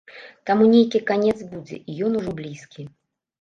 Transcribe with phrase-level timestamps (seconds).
[0.49, 2.89] Таму нейкі канец будзе і ён ужо блізкі.